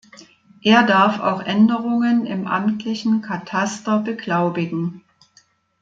[0.63, 5.03] Er darf auch Änderungen im amtlichen Kataster beglaubigen.